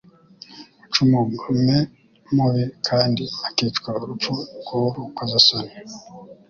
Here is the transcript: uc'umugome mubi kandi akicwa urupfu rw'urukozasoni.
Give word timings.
uc'umugome 0.85 1.77
mubi 2.35 2.63
kandi 2.87 3.23
akicwa 3.47 3.89
urupfu 4.03 4.33
rw'urukozasoni. 4.63 5.73